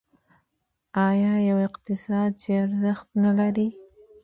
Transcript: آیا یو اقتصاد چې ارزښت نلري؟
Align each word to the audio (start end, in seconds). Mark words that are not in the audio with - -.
آیا 1.09 1.33
یو 1.49 1.57
اقتصاد 1.67 2.29
چې 2.41 2.49
ارزښت 2.63 3.07
نلري؟ 3.23 3.69